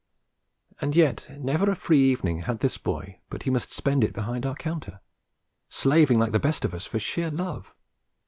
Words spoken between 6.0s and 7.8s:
like the best of us for sheer love.